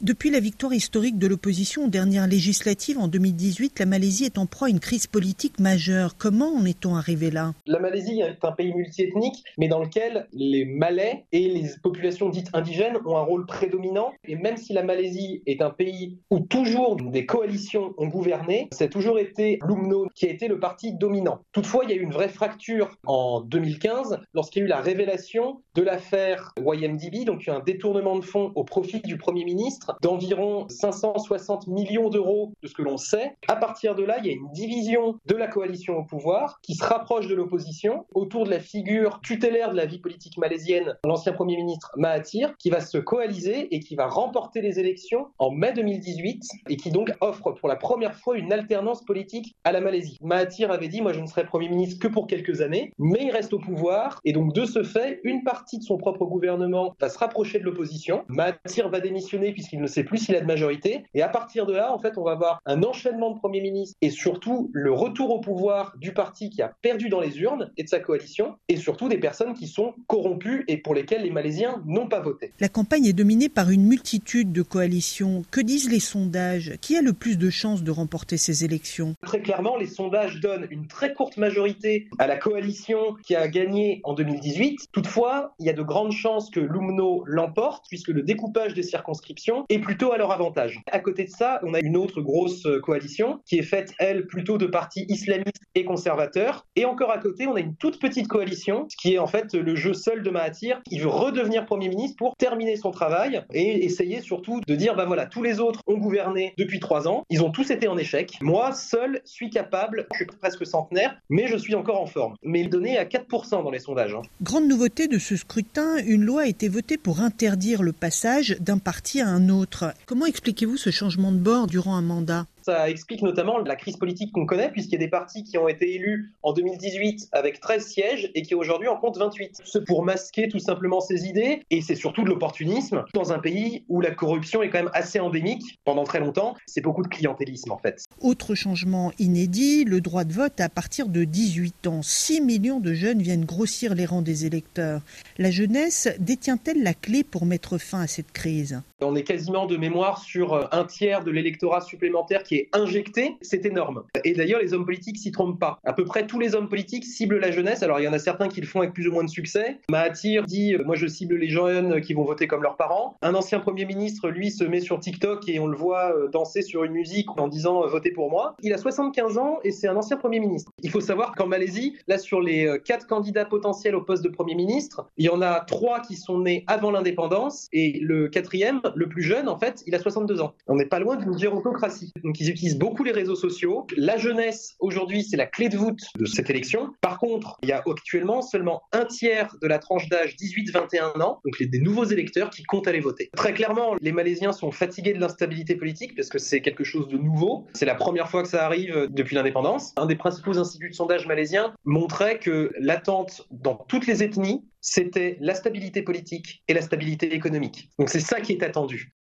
Depuis 0.00 0.30
la 0.30 0.38
victoire 0.38 0.72
historique 0.72 1.18
de 1.18 1.26
l'opposition 1.26 1.86
aux 1.86 1.88
dernières 1.88 2.28
législatives 2.28 2.98
en 2.98 3.08
2018, 3.08 3.80
la 3.80 3.86
Malaisie 3.86 4.26
est 4.26 4.38
en 4.38 4.46
proie 4.46 4.68
à 4.68 4.70
une 4.70 4.78
crise 4.78 5.08
politique 5.08 5.58
majeure. 5.58 6.16
Comment 6.16 6.54
en 6.54 6.64
est-on 6.64 6.94
arrivé 6.94 7.32
là? 7.32 7.52
La 7.66 7.80
Malaisie 7.80 8.20
est 8.20 8.44
un 8.44 8.52
pays 8.52 8.72
multiethnique, 8.72 9.42
mais 9.58 9.66
dans 9.66 9.80
lequel 9.80 10.28
les 10.32 10.64
Malais 10.64 11.24
et 11.32 11.48
les 11.48 11.70
populations 11.82 12.28
dites 12.28 12.48
indigènes 12.52 12.96
ont 13.06 13.16
un 13.16 13.22
rôle 13.22 13.44
prédominant. 13.44 14.12
Et 14.28 14.36
même 14.36 14.56
si 14.56 14.72
la 14.72 14.84
Malaisie 14.84 15.42
est 15.46 15.62
un 15.62 15.70
pays 15.70 16.18
où 16.30 16.38
toujours 16.38 16.94
des 16.94 17.26
coalitions 17.26 17.92
ont 17.98 18.06
gouverné, 18.06 18.68
c'est 18.70 18.90
toujours 18.90 19.18
été 19.18 19.58
l'UMNO 19.66 20.10
qui 20.14 20.26
a 20.26 20.30
été 20.30 20.46
le 20.46 20.60
parti 20.60 20.92
dominant. 20.92 21.40
Toutefois, 21.50 21.82
il 21.82 21.90
y 21.90 21.92
a 21.94 21.96
eu 21.96 22.04
une 22.04 22.12
vraie 22.12 22.28
fracture 22.28 22.96
en 23.04 23.40
2015 23.40 24.20
lorsqu'il 24.32 24.60
y 24.60 24.62
a 24.62 24.66
eu 24.66 24.68
la 24.68 24.80
révélation 24.80 25.60
de 25.74 25.82
l'affaire 25.82 26.54
YMDB, 26.56 27.24
donc 27.24 27.48
un 27.48 27.58
détournement 27.58 28.16
de 28.16 28.24
fonds 28.24 28.52
au 28.54 28.62
profit 28.62 29.00
du 29.00 29.16
Premier 29.16 29.44
ministre 29.44 29.87
d'environ 30.02 30.66
560 30.68 31.66
millions 31.66 32.10
d'euros 32.10 32.52
de 32.62 32.68
ce 32.68 32.74
que 32.74 32.82
l'on 32.82 32.96
sait. 32.96 33.36
À 33.48 33.56
partir 33.56 33.94
de 33.94 34.02
là, 34.02 34.18
il 34.18 34.26
y 34.26 34.30
a 34.30 34.32
une 34.32 34.50
division 34.52 35.18
de 35.26 35.34
la 35.34 35.46
coalition 35.46 35.96
au 35.96 36.04
pouvoir 36.04 36.60
qui 36.62 36.74
se 36.74 36.84
rapproche 36.84 37.28
de 37.28 37.34
l'opposition 37.34 38.06
autour 38.14 38.44
de 38.44 38.50
la 38.50 38.60
figure 38.60 39.20
tutélaire 39.22 39.70
de 39.70 39.76
la 39.76 39.86
vie 39.86 39.98
politique 39.98 40.38
malaisienne, 40.38 40.96
l'ancien 41.04 41.32
Premier 41.32 41.56
ministre 41.56 41.90
Mahathir, 41.96 42.54
qui 42.58 42.70
va 42.70 42.80
se 42.80 42.98
coaliser 42.98 43.74
et 43.74 43.80
qui 43.80 43.94
va 43.94 44.06
remporter 44.06 44.60
les 44.60 44.78
élections 44.78 45.28
en 45.38 45.50
mai 45.50 45.72
2018 45.72 46.42
et 46.68 46.76
qui 46.76 46.90
donc 46.90 47.12
offre 47.20 47.52
pour 47.52 47.68
la 47.68 47.76
première 47.76 48.14
fois 48.14 48.36
une 48.36 48.52
alternance 48.52 49.04
politique 49.04 49.56
à 49.64 49.72
la 49.72 49.80
Malaisie. 49.80 50.18
Mahathir 50.22 50.70
avait 50.70 50.88
dit, 50.88 51.00
moi 51.00 51.12
je 51.12 51.20
ne 51.20 51.26
serai 51.26 51.44
Premier 51.44 51.68
ministre 51.68 51.98
que 52.00 52.12
pour 52.12 52.26
quelques 52.26 52.60
années, 52.60 52.92
mais 52.98 53.20
il 53.22 53.30
reste 53.30 53.52
au 53.52 53.58
pouvoir 53.58 54.20
et 54.24 54.32
donc 54.32 54.52
de 54.52 54.64
ce 54.64 54.82
fait, 54.82 55.20
une 55.24 55.44
partie 55.44 55.78
de 55.78 55.82
son 55.82 55.96
propre 55.96 56.24
gouvernement 56.26 56.94
va 57.00 57.08
se 57.08 57.18
rapprocher 57.18 57.58
de 57.58 57.64
l'opposition. 57.64 58.24
Mahathir 58.28 58.88
va 58.88 59.00
démissionner 59.00 59.52
puisqu'il 59.52 59.77
il 59.78 59.82
ne 59.82 59.86
sait 59.86 60.02
plus 60.02 60.18
s'il 60.18 60.34
a 60.34 60.40
de 60.40 60.46
majorité. 60.46 61.04
Et 61.14 61.22
à 61.22 61.28
partir 61.28 61.64
de 61.64 61.72
là, 61.72 61.92
en 61.92 61.98
fait, 61.98 62.18
on 62.18 62.24
va 62.24 62.32
avoir 62.32 62.60
un 62.66 62.82
enchaînement 62.82 63.30
de 63.30 63.38
premiers 63.38 63.60
ministres 63.60 63.96
et 64.02 64.10
surtout 64.10 64.70
le 64.72 64.92
retour 64.92 65.30
au 65.30 65.40
pouvoir 65.40 65.94
du 65.98 66.12
parti 66.12 66.50
qui 66.50 66.62
a 66.62 66.72
perdu 66.82 67.08
dans 67.08 67.20
les 67.20 67.38
urnes 67.38 67.70
et 67.76 67.84
de 67.84 67.88
sa 67.88 68.00
coalition, 68.00 68.56
et 68.68 68.76
surtout 68.76 69.08
des 69.08 69.18
personnes 69.18 69.54
qui 69.54 69.68
sont 69.68 69.94
corrompues 70.08 70.64
et 70.66 70.78
pour 70.78 70.94
lesquelles 70.94 71.22
les 71.22 71.30
Malaisiens 71.30 71.82
n'ont 71.86 72.08
pas 72.08 72.20
voté. 72.20 72.52
La 72.58 72.68
campagne 72.68 73.06
est 73.06 73.12
dominée 73.12 73.48
par 73.48 73.70
une 73.70 73.84
multitude 73.84 74.50
de 74.52 74.62
coalitions. 74.62 75.42
Que 75.50 75.60
disent 75.60 75.90
les 75.90 76.00
sondages? 76.00 76.74
Qui 76.80 76.96
a 76.96 77.02
le 77.02 77.12
plus 77.12 77.38
de 77.38 77.50
chances 77.50 77.84
de 77.84 77.90
remporter 77.92 78.36
ces 78.36 78.64
élections? 78.64 79.14
Très 79.24 79.40
clairement, 79.40 79.76
les 79.76 79.86
sondages 79.86 80.40
donnent 80.40 80.66
une 80.70 80.88
très 80.88 81.14
courte 81.14 81.36
majorité 81.36 82.08
à 82.18 82.26
la 82.26 82.36
coalition 82.36 83.14
qui 83.24 83.36
a 83.36 83.46
gagné 83.46 84.00
en 84.02 84.14
2018. 84.14 84.88
Toutefois, 84.92 85.54
il 85.60 85.66
y 85.66 85.70
a 85.70 85.72
de 85.72 85.82
grandes 85.82 86.12
chances 86.12 86.50
que 86.50 86.60
l'UMNO 86.60 87.22
l'emporte, 87.26 87.84
puisque 87.88 88.08
le 88.08 88.22
découpage 88.22 88.74
des 88.74 88.82
circonscriptions 88.82 89.64
est 89.68 89.78
plutôt 89.78 90.12
à 90.12 90.18
leur 90.18 90.32
avantage. 90.32 90.80
À 90.90 90.98
côté 90.98 91.24
de 91.24 91.30
ça, 91.30 91.60
on 91.62 91.74
a 91.74 91.80
une 91.80 91.96
autre 91.96 92.20
grosse 92.20 92.64
euh, 92.66 92.80
coalition 92.80 93.40
qui 93.46 93.58
est 93.58 93.62
faite, 93.62 93.92
elle, 93.98 94.26
plutôt 94.26 94.58
de 94.58 94.66
partis 94.66 95.04
islamistes 95.08 95.62
et 95.74 95.84
conservateurs. 95.84 96.66
Et 96.76 96.84
encore 96.84 97.10
à 97.10 97.18
côté, 97.18 97.46
on 97.46 97.54
a 97.54 97.60
une 97.60 97.76
toute 97.76 98.00
petite 98.00 98.28
coalition, 98.28 98.86
qui 99.00 99.14
est 99.14 99.18
en 99.18 99.26
fait 99.26 99.54
le 99.54 99.76
jeu 99.76 99.94
seul 99.94 100.22
de 100.22 100.30
Mahathir, 100.30 100.80
qui 100.88 100.98
veut 100.98 101.08
redevenir 101.08 101.66
Premier 101.66 101.88
ministre 101.88 102.16
pour 102.16 102.36
terminer 102.36 102.76
son 102.76 102.90
travail 102.90 103.44
et 103.52 103.84
essayer 103.84 104.20
surtout 104.20 104.60
de 104.66 104.74
dire, 104.74 104.96
bah 104.96 105.04
voilà, 105.04 105.26
tous 105.26 105.42
les 105.42 105.60
autres 105.60 105.80
ont 105.86 105.98
gouverné 105.98 106.54
depuis 106.56 106.80
trois 106.80 107.08
ans, 107.08 107.24
ils 107.30 107.42
ont 107.42 107.50
tous 107.50 107.70
été 107.70 107.88
en 107.88 107.98
échec. 107.98 108.38
Moi, 108.40 108.72
seul, 108.72 109.20
suis 109.24 109.50
capable, 109.50 110.06
je 110.12 110.16
suis 110.16 110.26
presque 110.26 110.66
centenaire, 110.66 111.18
mais 111.28 111.46
je 111.46 111.56
suis 111.56 111.74
encore 111.74 112.00
en 112.00 112.06
forme. 112.06 112.34
Mais 112.42 112.60
il 112.60 112.70
donnait 112.70 112.96
à 112.96 113.04
4% 113.04 113.62
dans 113.62 113.70
les 113.70 113.78
sondages. 113.78 114.14
Hein. 114.14 114.22
Grande 114.42 114.66
nouveauté 114.66 115.08
de 115.08 115.18
ce 115.18 115.36
scrutin, 115.36 115.96
une 116.06 116.24
loi 116.24 116.42
a 116.42 116.46
été 116.46 116.68
votée 116.68 116.96
pour 116.96 117.20
interdire 117.20 117.82
le 117.82 117.92
passage 117.92 118.56
d'un 118.60 118.78
parti 118.78 119.20
à 119.20 119.28
un 119.28 119.48
autre. 119.48 119.57
Comment 120.06 120.26
expliquez-vous 120.26 120.76
ce 120.76 120.90
changement 120.90 121.32
de 121.32 121.38
bord 121.38 121.66
durant 121.66 121.96
un 121.96 122.02
mandat? 122.02 122.46
Ça 122.68 122.90
explique 122.90 123.22
notamment 123.22 123.56
la 123.56 123.76
crise 123.76 123.96
politique 123.96 124.30
qu'on 124.30 124.44
connaît, 124.44 124.70
puisqu'il 124.70 124.92
y 124.92 124.96
a 124.96 124.98
des 124.98 125.08
partis 125.08 125.42
qui 125.42 125.56
ont 125.56 125.68
été 125.68 125.94
élus 125.94 126.34
en 126.42 126.52
2018 126.52 127.28
avec 127.32 127.60
13 127.60 127.86
sièges 127.86 128.30
et 128.34 128.42
qui 128.42 128.54
aujourd'hui 128.54 128.88
en 128.88 128.96
comptent 128.96 129.16
28. 129.16 129.62
C'est 129.64 129.86
pour 129.86 130.04
masquer 130.04 130.48
tout 130.48 130.58
simplement 130.58 131.00
ces 131.00 131.24
idées, 131.24 131.62
et 131.70 131.80
c'est 131.80 131.94
surtout 131.94 132.24
de 132.24 132.28
l'opportunisme 132.28 133.04
dans 133.14 133.32
un 133.32 133.38
pays 133.38 133.84
où 133.88 134.02
la 134.02 134.10
corruption 134.10 134.62
est 134.62 134.68
quand 134.68 134.80
même 134.80 134.90
assez 134.92 135.18
endémique 135.18 135.78
pendant 135.84 136.04
très 136.04 136.20
longtemps. 136.20 136.56
C'est 136.66 136.82
beaucoup 136.82 137.02
de 137.02 137.08
clientélisme 137.08 137.72
en 137.72 137.78
fait. 137.78 138.04
Autre 138.20 138.54
changement 138.54 139.12
inédit, 139.18 139.84
le 139.84 140.02
droit 140.02 140.24
de 140.24 140.34
vote 140.34 140.60
à 140.60 140.68
partir 140.68 141.08
de 141.08 141.24
18 141.24 141.86
ans. 141.86 142.02
6 142.02 142.42
millions 142.42 142.80
de 142.80 142.92
jeunes 142.92 143.22
viennent 143.22 143.46
grossir 143.46 143.94
les 143.94 144.04
rangs 144.04 144.20
des 144.20 144.44
électeurs. 144.44 145.00
La 145.38 145.50
jeunesse 145.50 146.08
détient-elle 146.18 146.82
la 146.82 146.92
clé 146.92 147.24
pour 147.24 147.46
mettre 147.46 147.78
fin 147.78 148.02
à 148.02 148.06
cette 148.06 148.32
crise? 148.32 148.82
On 149.00 149.16
est 149.16 149.22
quasiment 149.22 149.64
de 149.64 149.78
mémoire 149.78 150.18
sur 150.18 150.68
un 150.70 150.84
tiers 150.84 151.24
de 151.24 151.30
l'électorat 151.30 151.80
supplémentaire 151.80 152.42
qui 152.42 152.56
est 152.56 152.57
injecté, 152.72 153.36
c'est 153.40 153.64
énorme. 153.66 154.04
Et 154.24 154.32
d'ailleurs, 154.32 154.60
les 154.60 154.74
hommes 154.74 154.84
politiques 154.84 155.18
s'y 155.18 155.30
trompent 155.30 155.58
pas. 155.58 155.78
À 155.84 155.92
peu 155.92 156.04
près 156.04 156.26
tous 156.26 156.38
les 156.38 156.54
hommes 156.54 156.68
politiques 156.68 157.04
ciblent 157.04 157.38
la 157.38 157.50
jeunesse. 157.50 157.82
Alors, 157.82 158.00
il 158.00 158.04
y 158.04 158.08
en 158.08 158.12
a 158.12 158.18
certains 158.18 158.48
qui 158.48 158.60
le 158.60 158.66
font 158.66 158.80
avec 158.80 158.92
plus 158.92 159.08
ou 159.08 159.12
moins 159.12 159.24
de 159.24 159.30
succès. 159.30 159.78
Mahathir 159.90 160.44
dit 160.44 160.74
euh, 160.74 160.84
Moi, 160.84 160.96
je 160.96 161.06
cible 161.06 161.36
les 161.36 161.48
jeunes 161.48 162.00
qui 162.00 162.14
vont 162.14 162.24
voter 162.24 162.46
comme 162.46 162.62
leurs 162.62 162.76
parents. 162.76 163.16
Un 163.22 163.34
ancien 163.34 163.60
Premier 163.60 163.84
ministre, 163.84 164.28
lui, 164.28 164.50
se 164.50 164.64
met 164.64 164.80
sur 164.80 164.98
TikTok 165.00 165.48
et 165.48 165.58
on 165.58 165.66
le 165.66 165.76
voit 165.76 166.12
euh, 166.14 166.28
danser 166.28 166.62
sur 166.62 166.84
une 166.84 166.92
musique 166.92 167.28
en 167.38 167.48
disant 167.48 167.84
euh, 167.84 167.86
Votez 167.86 168.10
pour 168.10 168.30
moi. 168.30 168.56
Il 168.62 168.72
a 168.72 168.78
75 168.78 169.38
ans 169.38 169.58
et 169.64 169.70
c'est 169.70 169.88
un 169.88 169.96
ancien 169.96 170.16
Premier 170.16 170.40
ministre. 170.40 170.72
Il 170.82 170.90
faut 170.90 171.00
savoir 171.00 171.34
qu'en 171.34 171.46
Malaisie, 171.46 171.96
là, 172.08 172.18
sur 172.18 172.40
les 172.40 172.78
quatre 172.84 173.06
candidats 173.06 173.44
potentiels 173.44 173.94
au 173.94 174.02
poste 174.02 174.22
de 174.22 174.28
Premier 174.28 174.54
ministre, 174.54 175.08
il 175.16 175.26
y 175.26 175.28
en 175.28 175.42
a 175.42 175.60
trois 175.60 176.00
qui 176.00 176.16
sont 176.16 176.38
nés 176.38 176.64
avant 176.66 176.90
l'indépendance 176.90 177.68
et 177.72 178.00
le 178.00 178.28
quatrième, 178.28 178.80
le 178.94 179.08
plus 179.08 179.22
jeune, 179.22 179.48
en 179.48 179.58
fait, 179.58 179.82
il 179.86 179.94
a 179.94 179.98
62 179.98 180.40
ans. 180.40 180.54
On 180.66 180.76
n'est 180.76 180.86
pas 180.86 180.98
loin 180.98 181.16
d'une 181.16 181.36
gérontocratie. 181.38 182.12
Ils 182.40 182.50
utilisent 182.50 182.78
beaucoup 182.78 183.04
les 183.04 183.12
réseaux 183.12 183.34
sociaux. 183.34 183.86
La 183.96 184.16
jeunesse, 184.16 184.76
aujourd'hui, 184.80 185.24
c'est 185.24 185.36
la 185.36 185.46
clé 185.46 185.68
de 185.68 185.76
voûte 185.76 186.00
de 186.18 186.26
cette 186.26 186.50
élection. 186.50 186.92
Par 187.00 187.18
contre, 187.18 187.58
il 187.62 187.68
y 187.68 187.72
a 187.72 187.82
actuellement 187.86 188.42
seulement 188.42 188.82
un 188.92 189.04
tiers 189.04 189.56
de 189.60 189.66
la 189.66 189.78
tranche 189.78 190.08
d'âge 190.08 190.36
18-21 190.36 191.20
ans, 191.20 191.40
donc 191.44 191.62
des 191.62 191.80
nouveaux 191.80 192.04
électeurs 192.04 192.50
qui 192.50 192.62
comptent 192.62 192.88
aller 192.88 193.00
voter. 193.00 193.30
Très 193.36 193.52
clairement, 193.52 193.96
les 194.00 194.12
Malaisiens 194.12 194.52
sont 194.52 194.70
fatigués 194.70 195.14
de 195.14 195.20
l'instabilité 195.20 195.74
politique 195.76 196.14
parce 196.14 196.28
que 196.28 196.38
c'est 196.38 196.60
quelque 196.60 196.84
chose 196.84 197.08
de 197.08 197.18
nouveau. 197.18 197.66
C'est 197.74 197.86
la 197.86 197.94
première 197.94 198.28
fois 198.28 198.42
que 198.42 198.48
ça 198.48 198.64
arrive 198.64 199.08
depuis 199.10 199.34
l'indépendance. 199.34 199.92
Un 199.96 200.06
des 200.06 200.16
principaux 200.16 200.58
instituts 200.58 200.90
de 200.90 200.94
sondage 200.94 201.26
malaisiens 201.26 201.74
montrait 201.84 202.38
que 202.38 202.72
l'attente 202.78 203.46
dans 203.50 203.74
toutes 203.74 204.06
les 204.06 204.22
ethnies, 204.22 204.64
c'était 204.80 205.36
la 205.40 205.54
stabilité 205.54 206.02
politique 206.02 206.62
et 206.68 206.74
la 206.74 206.82
stabilité 206.82 207.34
économique. 207.34 207.90
Donc 207.98 208.08
c'est 208.08 208.20
ça 208.20 208.40
qui 208.40 208.52
est 208.52 208.62
attendu. 208.62 209.12